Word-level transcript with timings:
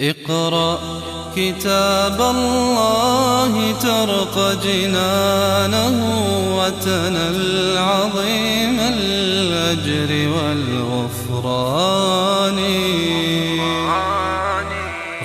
اقرأ 0.00 0.78
كتاب 1.36 2.20
الله 2.20 3.72
ترق 3.72 4.62
جنانه 4.62 5.96
وتنل 6.58 7.78
عظيم 7.78 8.80
الأجر 8.80 10.10
والغفران. 10.30 11.78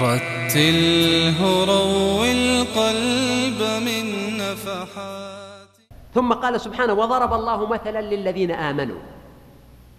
رتله 0.01 1.65
روي 1.65 2.31
القلب 2.31 3.59
من 3.85 4.37
نفحات. 4.37 5.67
ثم 6.15 6.33
قال 6.33 6.61
سبحانه 6.61 6.93
وضرب 6.93 7.33
الله 7.33 7.67
مثلا 7.67 8.01
للذين 8.01 8.51
آمنوا. 8.51 8.99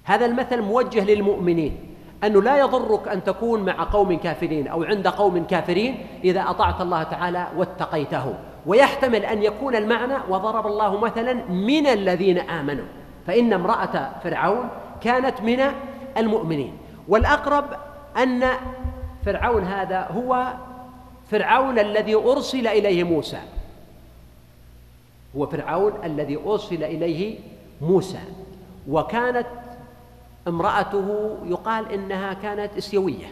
هذا 0.05 0.27
المثل 0.27 0.61
موجه 0.63 1.05
للمؤمنين. 1.05 1.94
أنه 2.25 2.43
لا 2.43 2.59
يضرك 2.59 3.09
أن 3.09 3.25
تكون 3.25 3.65
مع 3.65 3.85
قوم 3.93 4.19
كافرين 4.19 4.69
أو 4.69 4.83
عند 4.83 5.09
قوم 5.09 5.45
كافرين 5.45 6.07
إذا 6.25 6.41
أطعت 6.41 6.81
الله 6.81 7.03
تعالى 7.03 7.47
واتقيته. 7.57 8.35
ويحتمل 8.67 9.25
أن 9.25 9.43
يكون 9.43 9.77
المعنى 9.77 10.15
وضرب 10.29 10.67
الله 10.67 11.01
مثلا 11.01 11.33
من 11.49 11.87
الذين 11.87 12.39
آمنوا. 12.39 12.85
فإن 13.27 13.53
امرأة 13.53 14.11
فرعون 14.23 14.69
كانت 15.01 15.41
من 15.41 15.61
المؤمنين. 16.17 16.77
والأقرب 17.09 17.65
أن 18.23 18.45
فرعون 19.25 19.65
هذا 19.65 20.09
هو 20.11 20.53
فرعون 21.31 21.79
الذي 21.79 22.15
أرسل 22.15 22.67
إليه 22.67 23.05
موسى. 23.05 23.41
هو 25.37 25.47
فرعون 25.47 25.93
الذي 26.05 26.39
أرسل 26.47 26.85
إليه 26.85 27.39
موسى. 27.81 28.21
وكانت 28.89 29.47
امرأته 30.49 31.37
يقال 31.45 31.93
إنها 31.93 32.33
كانت 32.33 32.77
إسيوية. 32.79 33.27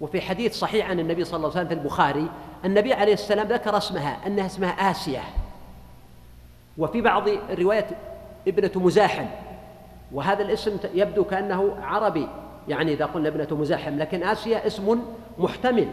وفي 0.00 0.20
حديث 0.20 0.54
صحيح 0.54 0.90
عن 0.90 1.00
النبي 1.00 1.24
صلى 1.24 1.36
الله 1.36 1.48
عليه 1.48 1.60
وسلم 1.60 1.68
في 1.68 1.74
البخاري 1.74 2.30
النبي 2.64 2.92
عليه 2.92 3.12
السلام 3.12 3.46
ذكر 3.46 3.76
اسمها 3.76 4.16
أنها 4.26 4.46
اسمها 4.46 4.90
آسيا. 4.90 5.22
وفي 6.78 7.00
بعض 7.00 7.28
الروايات 7.28 7.86
ابنة 8.48 8.70
مزاحم. 8.74 9.26
وهذا 10.12 10.42
الاسم 10.42 10.76
يبدو 10.94 11.24
كأنه 11.24 11.76
عربي 11.82 12.28
يعني 12.68 12.92
إذا 12.92 13.06
قلنا 13.06 13.28
ابنة 13.28 13.48
مزاحم 13.50 13.98
لكن 13.98 14.22
آسيا 14.22 14.66
اسم 14.66 15.02
محتمل. 15.38 15.88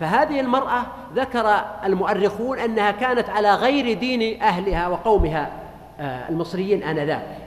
فهذه 0.00 0.40
المرأة 0.40 0.82
ذكر 1.14 1.64
المؤرخون 1.84 2.58
أنها 2.58 2.90
كانت 2.90 3.30
على 3.30 3.54
غير 3.54 3.98
دين 3.98 4.42
أهلها 4.42 4.88
وقومها 4.88 5.52
آه، 6.00 6.28
المصريين 6.28 6.82
آنذاك. 6.82 7.41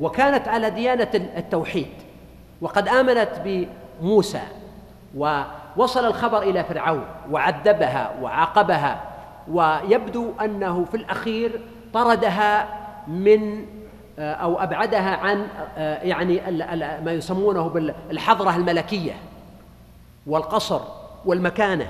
وكانت 0.00 0.48
على 0.48 0.70
ديانة 0.70 1.08
التوحيد 1.14 1.88
وقد 2.60 2.88
آمنت 2.88 3.30
بموسى 3.44 4.42
ووصل 5.16 6.06
الخبر 6.06 6.42
إلى 6.42 6.64
فرعون 6.64 7.04
وعذبها 7.30 8.14
وعاقبها 8.22 9.02
ويبدو 9.48 10.32
أنه 10.40 10.84
في 10.84 10.96
الأخير 10.96 11.60
طردها 11.92 12.68
من 13.08 13.66
أو 14.18 14.62
أبعدها 14.62 15.16
عن 15.16 15.48
يعني 16.02 16.40
ما 17.04 17.12
يسمونه 17.12 17.68
بالحضرة 17.68 18.56
الملكية 18.56 19.12
والقصر 20.26 20.80
والمكانة. 21.24 21.86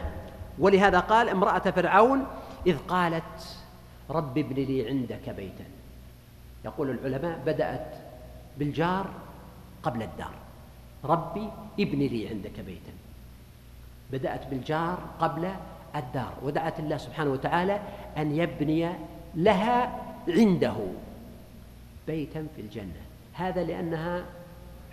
ولهذا 0.59 0.99
قال 0.99 1.29
امرأة 1.29 1.59
فرعون 1.59 2.27
إذ 2.67 2.77
قالت 2.89 3.59
رب 4.11 4.39
ابن 4.39 4.55
لي 4.55 4.89
عندك 4.89 5.31
بيتا. 5.31 5.65
يقول 6.65 6.91
العلماء 6.91 7.39
بدأت 7.47 7.95
بالجار 8.59 9.07
قبل 9.83 10.03
الدار. 10.03 10.35
ربي 11.05 11.49
ابن 11.81 11.99
لي 11.99 12.29
عندك 12.29 12.61
بيتا. 12.61 12.93
بدأت 14.13 14.47
بالجار 14.47 14.99
قبل 15.21 15.49
الدار. 15.97 16.33
ودعت 16.43 16.81
الله 16.81 16.97
سبحانه 16.97 17.31
وتعالى 17.31 17.81
أن 18.17 18.37
يبني 18.37 18.89
لها 19.35 20.03
عنده 20.29 20.75
بيتا 22.07 22.47
في 22.57 22.63
الجنة. 22.63 23.03
هذا 23.33 23.65
لأنها 23.65 24.25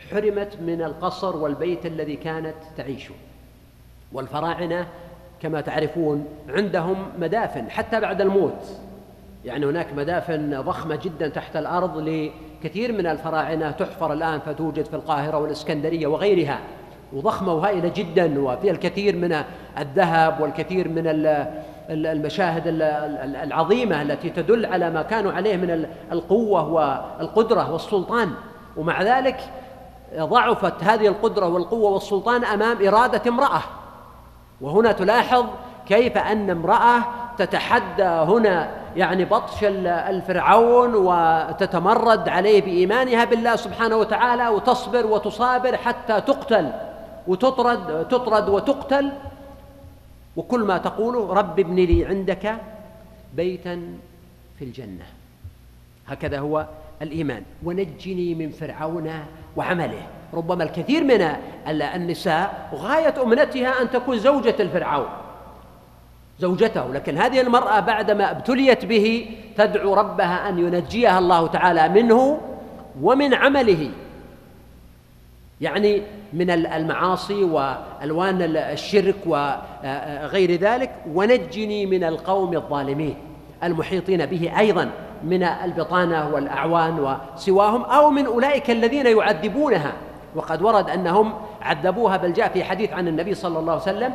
حرمت 0.09 0.57
من 0.61 0.81
القصر 0.81 1.37
والبيت 1.37 1.85
الذي 1.85 2.15
كانت 2.15 2.55
تعيشه 2.77 3.13
والفراعنة 4.11 4.87
كما 5.41 5.61
تعرفون 5.61 6.27
عندهم 6.49 7.11
مدافن 7.19 7.69
حتى 7.69 7.99
بعد 7.99 8.21
الموت. 8.21 8.81
يعني 9.45 9.65
هناك 9.65 9.93
مدافن 9.93 10.61
ضخمة 10.61 10.99
جدا 11.03 11.27
تحت 11.27 11.55
الأرض 11.55 11.97
لكثير 11.97 12.91
من 12.91 13.07
الفراعنة 13.07 13.71
تحفر 13.71 14.13
الآن 14.13 14.39
فتوجد 14.39 14.85
في 14.85 14.93
القاهرة 14.93 15.37
والإسكندرية 15.37 16.07
وغيرها. 16.07 16.59
وضخمة 17.13 17.53
وهائلة 17.53 17.91
جدا 17.95 18.41
وفيها 18.41 18.71
الكثير 18.71 19.15
من 19.15 19.43
الذهب 19.79 20.41
والكثير 20.41 20.89
من 20.89 21.03
المشاهد 21.89 22.63
العظيمة 23.43 24.01
التي 24.01 24.29
تدل 24.29 24.65
على 24.65 24.89
ما 24.89 25.01
كانوا 25.01 25.31
عليه 25.31 25.57
من 25.57 25.85
القوة 26.11 26.71
والقدرة 26.71 27.71
والسلطان. 27.71 28.31
ومع 28.77 29.01
ذلك 29.01 29.39
ضعفت 30.17 30.83
هذه 30.83 31.07
القدرة 31.07 31.47
والقوة 31.47 31.91
والسلطان 31.91 32.43
أمام 32.43 32.87
إرادة 32.87 33.21
امرأة. 33.29 33.61
وهنا 34.61 34.91
تلاحظ 34.91 35.45
كيف 35.87 36.17
أن 36.17 36.49
امرأة 36.49 37.03
تتحدى 37.37 38.03
هنا 38.03 38.80
يعني 38.95 39.25
بطش 39.25 39.63
الفرعون 39.85 40.95
وتتمرد 40.95 42.29
عليه 42.29 42.61
بإيمانها 42.61 43.25
بالله 43.25 43.55
سبحانه 43.55 43.95
وتعالى 43.95 44.47
وتصبر 44.47 45.05
وتصابر 45.07 45.77
حتى 45.77 46.21
تقتل 46.21 46.71
وتطرد 47.27 48.07
تطرد 48.07 48.49
وتقتل. 48.49 49.11
وكل 50.35 50.59
ما 50.59 50.77
تقوله 50.77 51.33
رب 51.33 51.59
ابن 51.59 51.75
لي 51.75 52.05
عندك 52.05 52.55
بيتا 53.33 53.81
في 54.59 54.65
الجنة. 54.65 55.05
هكذا 56.07 56.39
هو 56.39 56.65
الإيمان. 57.01 57.43
ونجني 57.63 58.35
من 58.35 58.49
فرعون 58.49 59.11
وعمله. 59.55 60.07
ربما 60.33 60.63
الكثير 60.63 61.03
من 61.03 61.35
النساء 61.67 62.69
غاية 62.75 63.23
أمنتها 63.23 63.81
أن 63.81 63.91
تكون 63.91 64.19
زوجة 64.19 64.55
الفرعون. 64.59 65.09
زوجته 66.41 66.87
لكن 66.93 67.17
هذه 67.17 67.41
المرأة 67.41 67.79
بعدما 67.79 68.31
ابتليت 68.31 68.85
به 68.85 69.25
تدعو 69.57 69.93
ربها 69.93 70.49
أن 70.49 70.59
ينجيها 70.59 71.19
الله 71.19 71.47
تعالى 71.47 71.89
منه 71.89 72.41
ومن 73.01 73.33
عمله. 73.33 73.89
يعني 75.61 76.01
من 76.33 76.49
المعاصي 76.49 77.43
وألوان 77.43 78.41
الشرك 78.55 79.15
وغير 79.25 80.51
ذلك 80.55 80.91
ونجني 81.13 81.85
من 81.85 82.03
القوم 82.03 82.53
الظالمين 82.53 83.15
المحيطين 83.63 84.25
به 84.25 84.59
أيضا 84.59 84.89
من 85.23 85.43
البطانة 85.43 86.29
والأعوان 86.33 86.99
وسواهم 87.35 87.83
أو 87.83 88.09
من 88.09 88.25
أولئك 88.25 88.71
الذين 88.71 89.05
يعذبونها. 89.05 89.93
وقد 90.35 90.61
ورد 90.61 90.89
أنهم 90.89 91.33
عذبوها 91.61 92.17
بل 92.17 92.33
جاء 92.33 92.49
في 92.49 92.63
حديث 92.63 92.93
عن 92.93 93.07
النبي 93.07 93.33
صلى 93.33 93.59
الله 93.59 93.73
عليه 93.73 93.81
وسلم 93.81 94.13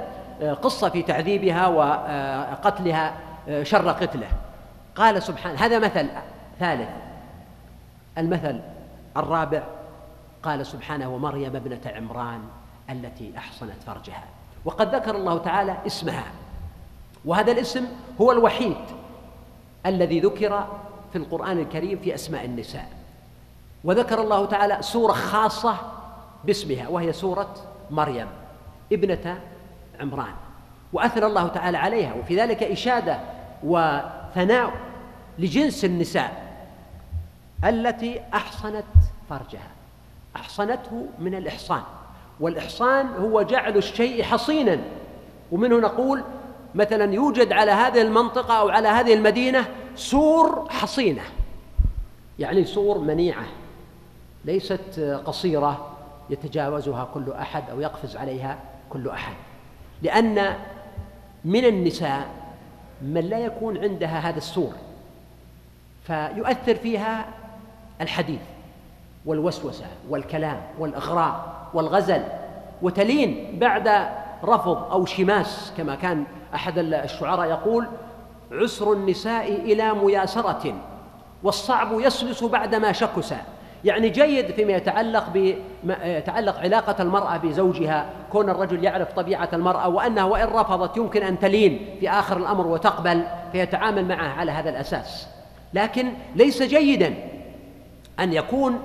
قصة 0.63 0.89
في 0.89 1.03
تعذيبها 1.03 1.67
وقتلها 1.67 3.15
شر 3.63 3.91
قتله. 3.91 4.29
قال 4.97 5.23
سبحانه 5.23 5.59
هذا 5.59 5.79
مثل 5.79 6.09
ثالث. 6.61 6.89
المثل 8.19 8.61
الرابع 9.17 9.63
قال 10.43 10.67
سبحانه 10.67 11.09
ومريم 11.15 11.57
ابنة 11.57 11.81
عمران 11.97 12.41
التي 12.91 13.33
أحصنت 13.39 13.83
فرجها. 13.87 14.25
وقد 14.65 14.95
ذكر 14.95 15.17
الله 15.17 15.39
تعالى 15.39 15.77
اسمها. 15.87 16.25
وهذا 17.25 17.53
الاسم 17.53 17.87
هو 18.21 18.33
الوحيد 18.33 18.77
الذي 19.87 20.21
ذكر 20.21 20.67
في 21.13 21.19
القرآن 21.19 21.59
الكريم 21.59 21.99
في 21.99 22.15
أسماء 22.15 22.45
النساء. 22.45 22.89
وذكر 23.85 24.21
الله 24.21 24.47
تعالى 24.47 24.83
سورة 24.83 25.13
خاصة 25.13 25.77
باسمها 26.45 26.89
وهي 26.89 27.13
سورة 27.13 27.55
مريم 27.91 28.27
ابنة 28.93 29.41
عمران 30.01 30.35
وأثنى 30.93 31.27
الله 31.27 31.49
تعالى 31.49 31.79
عليها 31.79 32.15
وفي 32.15 32.41
ذلك 32.41 32.63
إشادة 32.63 33.21
وثناء 33.65 34.73
لجنس 35.39 35.85
النساء 35.85 36.47
التي 37.65 38.21
أحصنت 38.35 38.85
فرجها 39.31 39.71
أحصنته 40.37 41.07
من 41.19 41.35
الإحصان 41.35 41.83
والإحصان 42.41 43.07
هو 43.07 43.43
جعل 43.43 43.77
الشيء 43.77 44.23
حصينا 44.23 44.79
ومنه 45.53 45.79
نقول 45.79 46.23
مثلا 46.75 47.15
يوجد 47.15 47.53
على 47.53 47.71
هذه 47.71 48.03
المنطقة 48.03 48.55
أو 48.61 48.69
على 48.69 48.89
هذه 48.89 49.15
المدينة 49.15 49.65
سور 49.97 50.67
حصينة 50.71 51.23
يعني 52.39 52.65
سور 52.65 52.99
منيعة 52.99 53.45
ليست 54.45 55.21
قصيرة 55.27 55.97
يتجاوزها 56.31 57.09
كل 57.15 57.33
أحد 57.33 57.71
أو 57.71 57.81
يقفز 57.81 58.17
عليها 58.17 58.59
كل 58.91 59.09
أحد. 59.09 59.35
لأن 60.03 60.55
من 61.45 61.65
النساء 61.65 62.27
من 63.03 63.21
لا 63.21 63.39
يكون 63.39 63.79
عندها 63.79 64.19
هذا 64.19 64.39
السور 64.39 64.73
فيؤثر 66.07 66.75
فيها 66.75 67.27
الحديث 68.01 68.41
والوسوسة 69.27 69.87
والكلام 70.09 70.61
والإغراء 70.79 71.67
والغزل 71.75 72.23
وتلين 72.83 73.59
بعد 73.59 74.09
رفض 74.45 74.93
أو 74.93 75.07
شماس 75.07 75.73
كما 75.77 75.95
كان 75.95 76.25
أحد 76.55 76.79
الشعراء 76.79 77.49
يقول 77.49 77.87
عسر 78.53 78.93
النساء 78.93 79.53
إلى 79.53 79.95
مياسرة 79.95 80.75
والصعب 81.43 82.01
يسلس 82.01 82.45
بعدما 82.45 82.93
شكس. 82.93 83.35
يعني 83.85 84.09
جيد 84.09 84.51
فيما 84.51 84.73
يتعلق 84.73 85.25
يتعلق 86.05 86.59
علاقة 86.59 87.03
المرأة 87.03 87.37
بزوجها 87.37 88.07
كون 88.33 88.51
الرجل 88.51 88.85
يعرف 88.85 89.13
طبيعة 89.13 89.49
المرأة 89.53 89.89
وأنها 89.89 90.25
وإن 90.25 90.49
رفضت 90.49 90.97
يمكن 90.97 91.23
أن 91.23 91.39
تلين 91.39 91.87
في 92.01 92.11
آخر 92.11 92.37
الأمر 92.37 92.67
وتقبل 92.67 93.23
فيتعامل 93.53 94.09
معها 94.09 94.33
على 94.33 94.53
هذا 94.53 94.71
الأساس. 94.71 95.29
لكن 95.75 96.09
ليس 96.37 96.63
جيدا 96.63 97.15
أن 98.21 98.33
يكون 98.33 98.81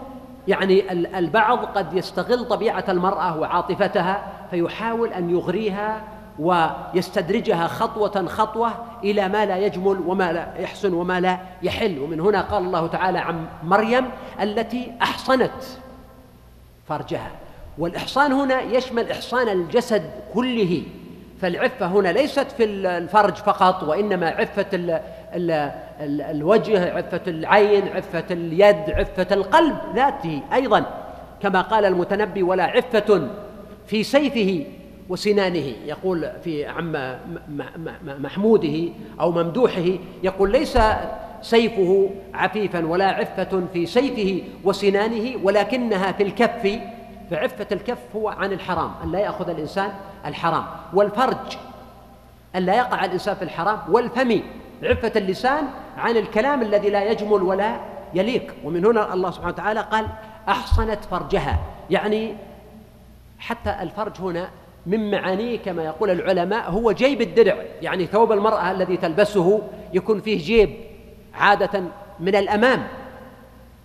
يعني 0.47 0.91
البعض 0.91 1.65
قد 1.65 1.93
يستغل 1.93 2.45
طبيعة 2.45 2.85
المرأة 2.89 3.39
وعاطفتها 3.39 4.23
فيحاول 4.51 5.13
أن 5.13 5.29
يغريها 5.29 6.01
ويستدرجها 6.39 7.67
خطوة 7.67 8.25
خطوة 8.27 8.71
إلى 9.03 9.27
ما 9.27 9.45
لا 9.45 9.57
يجمل 9.57 9.99
وما 10.07 10.31
لا 10.31 10.53
يحسن 10.59 10.93
وما 10.93 11.19
لا 11.19 11.39
يحل. 11.63 11.99
ومن 11.99 12.19
هنا 12.19 12.41
قال 12.41 12.63
الله 12.63 12.87
تعالى 12.87 13.19
عن 13.19 13.45
مريم 13.63 14.05
التي 14.41 14.91
أحصنت 15.01 15.63
فرجها. 16.87 17.31
والإحصان 17.77 18.31
هنا 18.31 18.61
يشمل 18.61 19.11
إحصان 19.11 19.49
الجسد 19.49 20.03
كله. 20.33 20.83
فالعفة 21.41 21.85
هنا 21.85 22.07
ليست 22.07 22.47
في 22.57 22.63
الفرج 22.63 23.33
فقط 23.33 23.83
وإنما 23.83 24.29
عفة 24.29 24.65
ال 24.73 24.91
ال 25.35 25.51
ال 26.01 26.21
الوجه 26.21 26.97
عفة 26.97 27.21
العين 27.27 27.87
عفة 27.87 28.25
اليد 28.31 28.89
عفة 28.89 29.27
القلب 29.31 29.77
ذاته 29.95 30.41
أيضا. 30.53 30.85
كما 31.41 31.61
قال 31.61 31.85
المتنبي 31.85 32.43
ولا 32.43 32.63
عفة 32.63 33.29
في 33.87 34.03
سيفه 34.03 34.65
وسنانه. 35.09 35.73
يقول 35.85 36.31
في 36.43 36.65
عم 36.65 37.17
محموده 38.05 38.89
أو 39.19 39.31
ممدوحه 39.31 39.89
يقول 40.23 40.51
ليس 40.51 40.77
سيفه 41.41 42.09
عفيفا 42.33 42.85
ولا 42.85 43.07
عفة 43.07 43.63
في 43.73 43.85
سيفه 43.85 44.43
وسنانه 44.63 45.39
ولكنها 45.43 46.11
في 46.11 46.23
الكف 46.23 46.79
فعفة 47.31 47.67
الكف 47.71 48.15
هو 48.15 48.29
عن 48.29 48.53
الحرام 48.53 48.91
أن 49.03 49.11
لا 49.11 49.19
يأخذ 49.19 49.49
الإنسان 49.49 49.91
الحرام. 50.25 50.63
والفرج 50.93 51.57
أن 52.55 52.65
لا 52.65 52.75
يقع 52.75 53.05
الإنسان 53.05 53.35
في 53.35 53.41
الحرام. 53.41 53.79
والفم 53.89 54.41
عفة 54.83 55.11
اللسان 55.15 55.63
عن 55.97 56.17
الكلام 56.17 56.61
الذي 56.61 56.89
لا 56.89 57.11
يجمل 57.11 57.41
ولا 57.41 57.79
يليق. 58.13 58.53
ومن 58.63 58.85
هنا 58.85 59.13
الله 59.13 59.31
سبحانه 59.31 59.53
وتعالى 59.53 59.79
قال 59.79 60.07
أحصنت 60.49 60.99
فرجها. 61.11 61.59
يعني 61.89 62.35
حتى 63.39 63.75
الفرج 63.81 64.13
هنا 64.19 64.49
من 64.85 65.11
معانيه 65.11 65.57
كما 65.57 65.83
يقول 65.83 66.09
العلماء 66.09 66.69
هو 66.71 66.91
جيب 66.91 67.21
الدرع. 67.21 67.55
يعني 67.81 68.05
ثوب 68.05 68.31
المرأة 68.31 68.71
الذي 68.71 68.97
تلبسه 68.97 69.61
يكون 69.93 70.21
فيه 70.21 70.37
جيب 70.37 70.75
عادة 71.33 71.83
من 72.19 72.35
الأمام. 72.35 72.83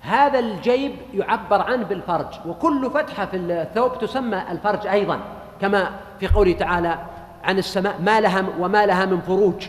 هذا 0.00 0.38
الجيب 0.38 0.92
يعبر 1.14 1.62
عنه 1.62 1.84
بالفرج 1.84 2.26
وكل 2.46 2.90
فتحة 2.90 3.26
في 3.26 3.36
الثوب 3.36 3.98
تسمى 3.98 4.42
الفرج 4.50 4.86
أيضا 4.86 5.20
كما 5.60 5.90
في 6.20 6.26
قوله 6.26 6.52
تعالى 6.52 6.98
عن 7.44 7.58
السماء 7.58 8.00
ما 8.00 8.20
لها 8.20 8.44
وما 8.60 8.86
لها 8.86 9.06
من 9.06 9.20
فروج. 9.20 9.66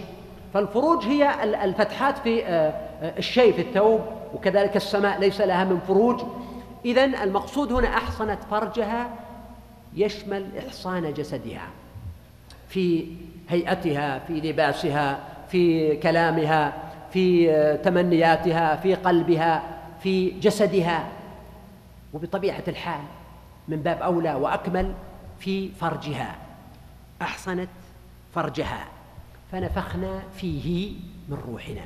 فالفروج 0.54 1.06
هي 1.06 1.44
الفتحات 1.64 2.18
في 2.18 2.46
آه، 2.46 2.50
آه، 3.02 3.18
الشيء 3.18 3.54
في 3.54 3.62
الثوب 3.62 4.02
وكذلك 4.34 4.76
السماء 4.76 5.20
ليس 5.20 5.42
لها 5.42 5.64
من 5.64 5.80
فروج. 5.88 6.22
إذا 6.86 7.06
المقصود 7.06 7.72
هنا 7.72 7.88
أحصنت 7.88 8.40
فرجها 8.52 9.10
يشمل 9.98 10.46
إحصان 10.68 11.14
جسدها 11.14 11.68
في 12.70 13.08
هيئتها 13.50 14.20
في 14.20 14.34
لباسها 14.34 15.20
في 15.50 15.96
كلامها 15.96 16.74
في 17.14 17.48
تمنياتها 17.84 18.76
في 18.76 18.96
قلبها 18.96 19.64
في 20.04 20.30
جسدها. 20.30 21.08
وبطبيعة 22.14 22.64
الحال 22.68 23.02
من 23.68 23.78
باب 23.78 24.02
أولى 24.02 24.34
وأكمل 24.34 24.94
في 25.40 25.70
فرجها 25.70 26.36
أحصنت 27.22 27.70
فرجها 28.36 28.86
فنفخنا 29.52 30.20
فيه 30.36 30.94
من 31.30 31.38
روحنا. 31.48 31.82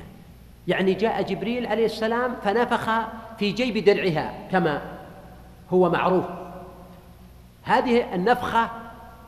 يعني 0.68 0.94
جاء 0.94 1.22
جبريل 1.22 1.66
عليه 1.66 1.86
السلام 1.86 2.36
فنفخ 2.44 2.90
في 3.38 3.52
جيب 3.52 3.84
درعها 3.84 4.48
كما 4.50 4.82
هو 5.70 5.90
معروف. 5.90 6.24
هذه 7.62 8.14
النفخة 8.14 8.70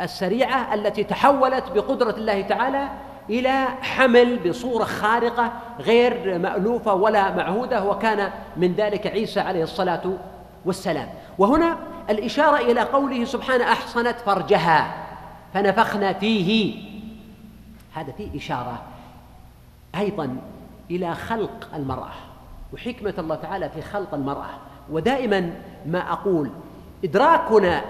السريعة 0.00 0.74
التي 0.74 1.04
تحولت 1.04 1.72
بقدرة 1.74 2.10
الله 2.10 2.40
تعالى 2.40 2.88
إلى 3.30 3.66
حمل 3.82 4.48
بصورة 4.48 4.84
خارقة 4.84 5.52
غير 5.80 6.38
مألوفة 6.38 6.94
ولا 6.94 7.36
معهودة 7.36 7.84
وكان 7.84 8.30
من 8.56 8.72
ذلك 8.72 9.06
عيسى 9.06 9.40
عليه 9.40 9.62
الصلاة 9.62 10.12
والسلام. 10.64 11.08
وهنا 11.38 11.78
الإشارة 12.10 12.56
إلى 12.56 12.80
قوله 12.80 13.24
سبحانه 13.24 13.64
أحصنت 13.64 14.16
فرجها 14.20 14.94
فنفخنا 15.54 16.12
فيه. 16.12 16.74
هذا 17.94 18.12
فيه 18.12 18.38
إشارة 18.38 18.82
أيضا 19.94 20.36
إلى 20.90 21.14
خلق 21.14 21.68
المرأة 21.74 22.12
وحكمة 22.74 23.14
الله 23.18 23.34
تعالى 23.34 23.68
في 23.68 23.82
خلق 23.82 24.14
المرأة. 24.14 24.50
ودائما 24.90 25.52
ما 25.86 26.12
أقول 26.12 26.50
إدراكنا 27.04 27.84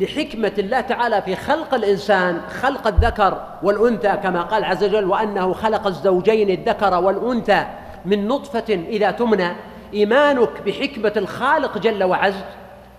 لحكمة 0.00 0.52
الله 0.58 0.80
تعالى 0.80 1.22
في 1.22 1.36
خلق 1.36 1.74
الإنسان 1.74 2.40
خلق 2.60 2.86
الذكر 2.86 3.46
والأنثى 3.62 4.16
كما 4.22 4.42
قال 4.42 4.64
عز 4.64 4.84
وجل 4.84 5.04
وأنه 5.04 5.52
خلق 5.52 5.86
الزوجين 5.86 6.50
الذكر 6.50 6.94
والأنثى 6.94 7.66
من 8.04 8.28
نطفة 8.28 8.74
إذا 8.74 9.10
تمنى. 9.10 9.52
إيمانك 9.94 10.62
بحكمة 10.66 11.12
الخالق 11.16 11.78
جل 11.78 12.04
وعز 12.04 12.34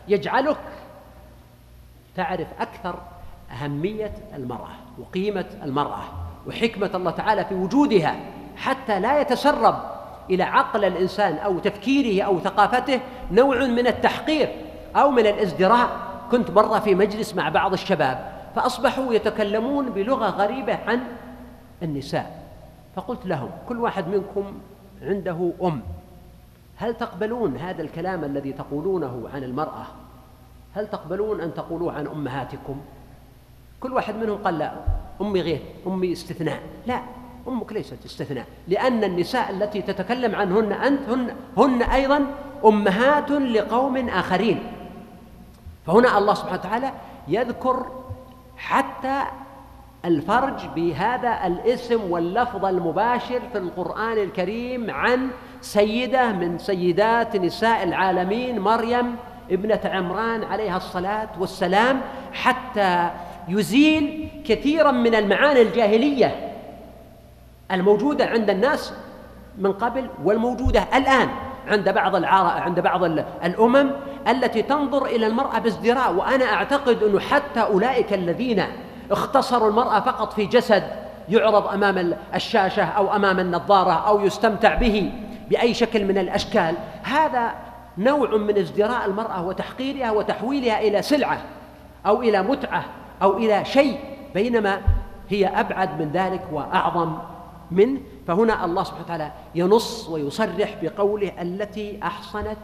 يجعلك 0.08 0.58
تعرف 2.16 2.48
أكثر 2.60 2.96
أهمية 3.52 4.14
المرأة 4.36 4.72
وقيمة 5.00 5.46
المرأة 5.64 6.04
وحكمة 6.48 6.90
الله 6.96 7.12
تعالى 7.12 7.46
في 7.46 7.56
وجودها 7.56 8.16
حتى 8.58 9.00
لا 9.00 9.22
يتسرب 9.22 9.76
إلى 10.30 10.44
عقل 10.44 10.86
الإنسان 10.86 11.38
أو 11.38 11.60
تفكيره 11.60 12.24
أو 12.24 12.40
ثقافته 12.40 13.00
نوع 13.32 13.66
من 13.66 13.88
التحقير 13.88 14.50
أو 14.96 15.12
من 15.12 15.28
الازدراء. 15.28 16.07
كنت 16.32 16.52
مرة 16.52 16.80
في 16.80 16.96
مجلس 16.96 17.36
مع 17.36 17.50
بعض 17.50 17.74
الشباب 17.74 18.32
فأصبحوا 18.56 19.14
يتكلمون 19.14 19.90
بلغة 19.90 20.30
غريبة 20.30 20.76
عن 20.88 21.04
النساء. 21.84 22.44
فقلت 22.96 23.26
لهم 23.26 23.50
كل 23.70 23.80
واحد 23.80 24.08
منكم 24.08 24.60
عنده 25.02 25.52
أم. 25.64 25.82
هل 26.78 26.94
تقبلون 26.94 27.58
هذا 27.58 27.82
الكلام 27.82 28.24
الذي 28.24 28.54
تقولونه 28.54 29.30
عن 29.34 29.44
المرأة؟ 29.44 29.86
هل 30.76 30.88
تقبلون 30.88 31.42
أن 31.42 31.54
تقولوه 31.54 31.94
عن 31.94 32.08
أمهاتكم؟ 32.08 32.82
كل 33.80 33.94
واحد 33.94 34.16
منهم 34.16 34.38
قال 34.38 34.58
لا 34.58 34.72
أمي 35.22 35.42
غير 35.42 35.62
أمي 35.88 36.12
استثناء. 36.12 36.60
لا 36.88 37.02
أمك 37.48 37.74
ليست 37.74 38.06
استثناء 38.06 38.46
لأن 38.68 39.04
النساء 39.04 39.52
التي 39.52 39.82
تتكلم 39.82 40.36
عنهن 40.36 40.72
أنت 40.72 41.10
هن, 41.10 41.36
هن 41.58 41.82
أيضا 41.82 42.26
أمهات 42.66 43.32
لقوم 43.32 44.10
آخرين. 44.10 44.64
فهنا 45.88 46.18
الله 46.18 46.34
سبحانه 46.34 46.60
وتعالى 46.60 46.92
يذكر 47.28 47.86
حتى 48.58 49.22
الفرج 50.06 50.66
بهذا 50.76 51.48
الاسم 51.48 52.12
واللفظ 52.12 52.66
المباشر 52.66 53.42
في 53.52 53.58
القرآن 53.58 54.18
الكريم 54.18 54.92
عن 54.92 55.30
سيدة 55.62 56.32
من 56.32 56.58
سيدات 56.58 57.36
نساء 57.36 57.84
العالمين 57.84 58.60
مريم 58.60 59.16
ابنة 59.52 59.80
عمران 59.86 60.44
عليها 60.44 60.78
الصلاة 60.78 61.30
والسلام 61.40 62.02
حتى 62.34 63.10
يزيل 63.48 64.30
كثيرا 64.46 64.92
من 64.92 65.16
المعاني 65.16 65.62
الجاهلية 65.62 66.54
الموجودة 67.72 68.26
عند 68.26 68.50
الناس 68.50 68.94
من 69.58 69.72
قبل 69.74 70.10
والموجودة 70.24 70.84
الآن 70.96 71.30
عند 71.68 71.90
بعض 71.90 72.24
عند 72.26 72.80
بعض 72.80 73.04
الأمم. 73.44 73.92
التي 74.28 74.62
تنظر 74.62 75.06
إلى 75.06 75.28
المرأة 75.28 75.60
بازدراء 75.60 76.14
وأنا 76.14 76.46
أعتقد 76.46 77.04
أنه 77.04 77.20
حتى 77.20 77.60
أولئك 77.60 78.14
الذين 78.14 78.64
اختصروا 79.12 79.70
المرأة 79.70 80.00
فقط 80.00 80.34
في 80.34 80.46
جسد 80.46 80.84
يعرض 81.30 81.68
أمام 81.68 82.14
الشاشة 82.36 82.84
أو 82.84 83.16
أمام 83.16 83.40
النظارة 83.40 84.08
أو 84.08 84.26
يستمتع 84.26 84.76
به 84.76 85.12
بأي 85.50 85.74
شكل 85.74 86.06
من 86.06 86.18
الأشكال. 86.18 86.76
هذا 87.04 87.52
نوع 87.98 88.38
من 88.38 88.58
ازدراء 88.58 89.06
المرأة 89.06 89.46
وتحقيرها 89.46 90.12
وتحويلها 90.12 90.80
إلى 90.82 91.02
سلعة 91.02 91.42
أو 92.06 92.22
إلى 92.22 92.44
متعة 92.44 92.86
أو 93.22 93.38
إلى 93.38 93.66
شيء 93.66 94.00
بينما 94.34 94.82
هي 95.30 95.48
أبعد 95.48 96.02
من 96.02 96.12
ذلك 96.12 96.42
وأعظم 96.52 97.18
منه 97.72 98.00
فهنا 98.28 98.66
الله 98.66 98.84
سبحانه 98.84 99.04
وتعالى 99.04 99.32
ينص 99.56 100.10
ويصرح 100.10 100.76
بقوله 100.82 101.32
التي 101.42 102.00
أحصنت 102.04 102.58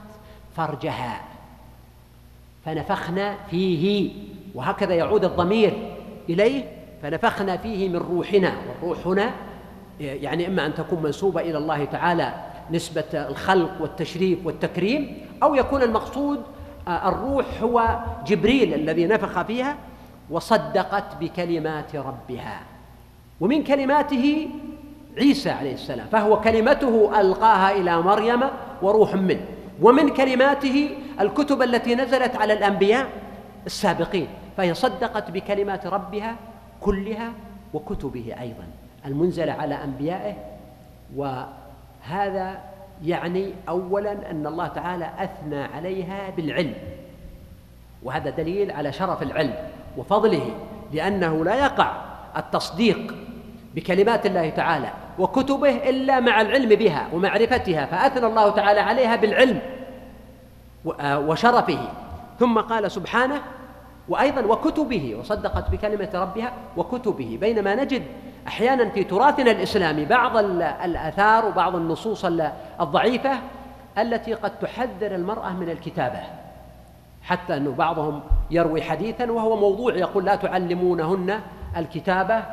فرجها. 0.56 1.33
فنفخنا 2.66 3.36
فيه. 3.52 4.12
وهكذا 4.56 4.94
يعود 4.94 5.26
الضمير 5.26 5.74
إليه 6.30 6.64
فنفخنا 7.02 7.58
فيه 7.58 7.90
من 7.90 7.96
روحنا. 7.96 8.54
والروح 8.82 9.08
هنا 9.08 9.32
يعني 10.00 10.48
إما 10.48 10.66
أن 10.66 10.74
تكون 10.74 11.04
منسوبة 11.04 11.42
إلى 11.42 11.58
الله 11.58 11.86
تعالى 11.86 12.34
نسبة 12.72 13.04
الخلق 13.14 13.82
والتشريف 13.82 14.46
والتكريم 14.46 15.18
أو 15.44 15.56
يكون 15.56 15.82
المقصود 15.82 16.42
آه، 16.88 17.10
الروح 17.10 17.46
هو 17.62 18.00
جبريل 18.28 18.74
الذي 18.74 19.06
نفخ 19.06 19.42
فيها 19.42 19.76
وصدقت 20.30 21.04
بكلمات 21.20 21.96
ربها. 21.96 22.60
ومن 23.42 23.64
كلماته 23.64 24.48
عيسى 25.18 25.50
عليه 25.50 25.74
السلام 25.74 26.08
فهو 26.12 26.42
كلمته 26.42 27.22
ألقاها 27.22 27.72
إلى 27.72 28.02
مريم 28.02 28.40
وروح 28.82 29.16
منه. 29.16 29.46
ومن 29.82 30.10
كلماته 30.10 30.90
الكتب 31.20 31.62
التي 31.62 31.96
نزلت 31.96 32.36
على 32.36 32.54
الأنبياء 32.54 33.08
السابقين 33.66 34.28
فهي 34.58 34.74
صدقت 34.74 35.32
بكلمات 35.32 35.88
ربها 35.88 36.36
كلها 36.82 37.32
وكتبه 37.74 38.36
أيضا 38.42 38.64
المنزلة 39.06 39.52
على 39.52 39.84
أنبيائه 39.84 40.36
وهذا 41.16 42.62
يعني 43.04 43.54
اولا 43.70 44.32
أن 44.32 44.48
الله 44.48 44.68
تعالى 44.68 45.10
أثنى 45.20 45.64
عليها 45.64 46.30
بالعلم 46.38 46.74
وهذا 48.04 48.30
دليل 48.30 48.72
على 48.72 48.92
شرف 48.92 49.24
العلم 49.24 49.56
وفضله 49.98 50.50
لأنه 50.94 51.46
لا 51.46 51.56
يقع 51.56 51.92
التصديق 52.38 53.16
بكلمات 53.76 54.26
الله 54.26 54.50
تعالى 54.50 54.90
وكتبه 55.20 55.90
إلا 55.90 56.20
مع 56.20 56.42
العلم 56.42 56.70
بها 56.70 57.08
ومعرفتها 57.14 57.86
فأثنى 57.86 58.26
الله 58.26 58.50
تعالى 58.50 58.80
عليها 58.80 59.16
بالعلم. 59.16 59.60
وشرفه. 60.86 61.80
ثم 62.40 62.60
قال 62.60 62.92
سبحانه 62.92 63.42
وأيضا 64.10 64.42
وكتبه 64.42 65.16
وصدقت 65.20 65.72
بكلمة 65.72 66.10
ربها 66.14 66.54
وكتبه. 66.78 67.38
بينما 67.42 67.76
نجد 67.76 68.04
أحيانا 68.48 68.90
في 68.90 69.04
تراثنا 69.04 69.52
الإسلامي 69.52 70.06
بعض 70.06 70.38
الآثار 70.38 71.46
وبعض 71.46 71.76
النصوص 71.76 72.26
الضعيفة 72.82 73.40
التي 73.98 74.34
قد 74.34 74.60
تحذر 74.60 75.16
المرأة 75.16 75.54
من 75.54 75.70
الكتابة. 75.70 76.20
حتى 77.24 77.58
أنه 77.58 77.72
بعضهم 77.72 78.22
يروي 78.52 78.82
حديثا 78.82 79.32
وهو 79.32 79.58
موضوع 79.58 79.96
يقول 79.96 80.26
لا 80.26 80.36
تعلمونهن 80.36 81.40
الكتابة 81.78 82.44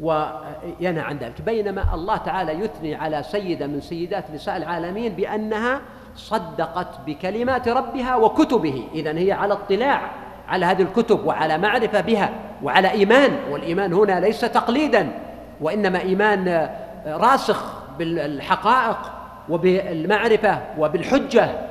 وينهى 0.00 1.00
عن 1.00 1.16
ذلك. 1.18 1.42
بينما 1.42 1.94
الله 1.94 2.16
تعالى 2.16 2.52
يثني 2.52 2.94
على 2.94 3.22
سيدة 3.22 3.66
من 3.66 3.80
سيدات 3.80 4.30
نساء 4.30 4.56
العالمين 4.56 5.12
بأنها 5.12 5.80
صدقت 6.16 7.00
بكلمات 7.06 7.68
ربها 7.68 8.16
وكتبه. 8.16 8.88
اذا 8.94 9.18
هي 9.18 9.32
على 9.32 9.54
اطلاع 9.54 10.10
على 10.48 10.66
هذه 10.66 10.82
الكتب 10.82 11.26
وعلى 11.26 11.58
معرفة 11.58 12.00
بها 12.00 12.30
وعلى 12.62 12.90
إيمان 12.90 13.36
والإيمان 13.50 13.92
هنا 13.92 14.20
ليس 14.20 14.40
تقليدا 14.40 15.12
وإنما 15.60 16.00
إيمان 16.00 16.70
راسخ 17.06 17.72
بالحقائق 17.98 19.12
وبالمعرفة 19.48 20.60
وبالحجة. 20.78 21.70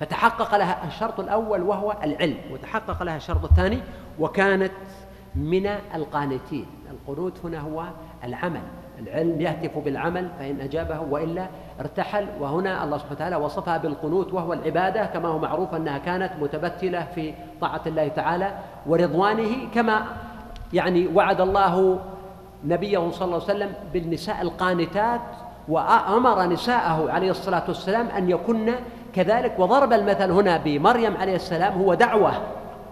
فتحقق 0.00 0.56
لها 0.56 0.86
الشرط 0.88 1.20
الأول 1.20 1.62
وهو 1.62 1.96
العلم 2.04 2.36
وتحقق 2.52 3.02
لها 3.02 3.16
الشرط 3.16 3.44
الثاني 3.44 3.78
وكانت 4.18 4.72
من 5.34 5.66
القانتين. 5.66 6.66
القنوت 6.90 7.38
هنا 7.44 7.60
هو 7.60 7.84
العمل 8.24 8.60
العلم 9.00 9.40
يهتف 9.40 9.78
بالعمل 9.78 10.28
فإن 10.38 10.60
أجابه 10.60 11.00
وإلا 11.00 11.46
ارتحل. 11.80 12.26
وهنا 12.40 12.84
الله 12.84 12.98
سبحانه 12.98 13.16
وتعالى 13.16 13.36
وصفها 13.36 13.78
بالقنوت 13.78 14.32
وهو 14.32 14.52
العبادة 14.52 15.04
كما 15.04 15.28
هو 15.28 15.38
معروف 15.38 15.74
أنها 15.74 15.98
كانت 15.98 16.30
متبتلة 16.40 17.06
في 17.14 17.34
طاعة 17.60 17.80
الله 17.86 18.08
تعالى 18.08 18.52
ورضوانه 18.86 19.68
كما 19.74 20.02
يعني 20.72 21.08
وعد 21.14 21.40
الله 21.40 22.00
نبيه 22.64 23.10
صلى 23.10 23.24
الله 23.24 23.34
عليه 23.34 23.44
وسلم 23.44 23.72
بالنساء 23.92 24.42
القانتات 24.42 25.20
وأمر 25.68 26.46
نساءه 26.46 27.10
عليه 27.10 27.30
الصلاة 27.30 27.64
والسلام 27.68 28.06
أن 28.06 28.30
يكن 28.30 28.72
كذلك. 29.14 29.58
وضرب 29.58 29.92
المثل 29.92 30.30
هنا 30.30 30.56
بمريم 30.56 31.16
عليه 31.16 31.34
السلام 31.34 31.72
هو 31.72 31.94
دعوة 31.94 32.32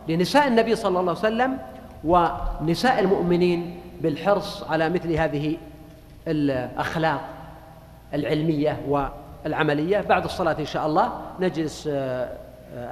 لنساء 0.09 0.49
النبي 0.49 0.75
صلى 0.75 1.01
الله 1.01 1.01
عليه 1.01 1.11
وسلم 1.11 1.59
ونساء 2.05 3.01
المؤمنين. 3.01 3.78
بالحرص 4.03 4.63
على 4.63 4.89
مثل 4.89 5.13
هذه 5.13 5.57
الأخلاق 6.29 7.21
العلمية 8.15 8.81
والعملية. 8.89 10.01
بعد 10.01 10.25
الصلاة 10.25 10.57
إن 10.59 10.67
شاء 10.67 10.87
الله 10.87 11.13
نجلس 11.41 11.89
آه، 11.93 12.29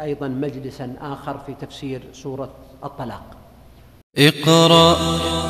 أيضا 0.03 0.29
مجلسا 0.29 0.95
آخر 1.01 1.39
في 1.47 1.55
تفسير 1.61 2.03
سورة 2.13 2.51
الطلاق. 2.85 3.23
اقرأ 4.19 4.97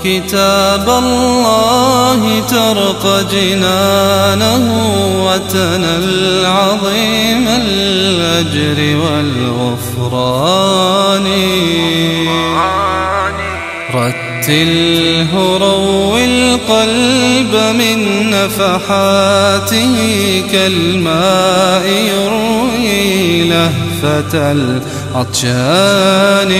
كتاب 0.04 0.88
الله 0.88 2.40
ترق 2.40 3.30
جنانه 3.30 4.64
وتنل 5.26 6.46
عظيم 6.46 7.48
الأجر 7.48 8.96
والغفران. 8.98 10.66
رتله 14.48 15.58
روي 15.58 16.24
القلب 16.24 17.54
من 17.78 18.30
نفحاته 18.30 19.94
كالماء 20.52 21.86
يروي 21.86 23.44
لهفة 23.48 24.52
العطشان. 25.14 26.52